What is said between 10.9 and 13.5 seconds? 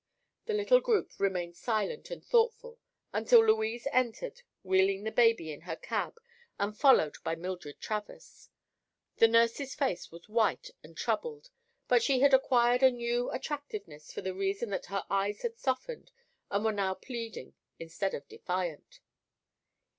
troubled but she had acquired a new